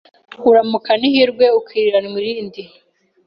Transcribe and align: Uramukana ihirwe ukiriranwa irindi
Uramukana 0.49 1.03
ihirwe 1.09 1.45
ukiriranwa 1.59 2.15
irindi 2.21 2.61